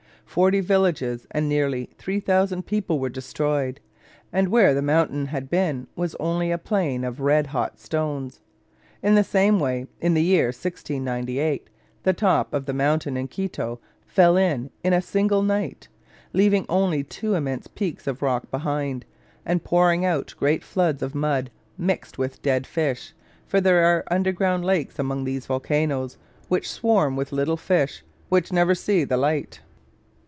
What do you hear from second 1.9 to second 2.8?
3000